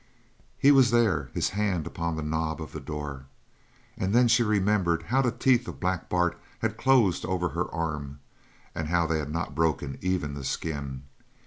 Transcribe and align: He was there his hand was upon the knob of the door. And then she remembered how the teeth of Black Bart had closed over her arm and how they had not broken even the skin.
He 0.57 0.71
was 0.71 0.89
there 0.89 1.29
his 1.31 1.49
hand 1.49 1.83
was 1.83 1.89
upon 1.91 2.15
the 2.15 2.23
knob 2.23 2.59
of 2.59 2.71
the 2.71 2.79
door. 2.79 3.27
And 3.95 4.15
then 4.15 4.27
she 4.27 4.41
remembered 4.41 5.03
how 5.03 5.21
the 5.21 5.31
teeth 5.31 5.67
of 5.67 5.79
Black 5.79 6.09
Bart 6.09 6.41
had 6.57 6.75
closed 6.75 7.23
over 7.23 7.49
her 7.49 7.71
arm 7.71 8.19
and 8.73 8.87
how 8.87 9.05
they 9.05 9.19
had 9.19 9.29
not 9.29 9.53
broken 9.53 9.99
even 10.01 10.33
the 10.33 10.43
skin. 10.43 11.03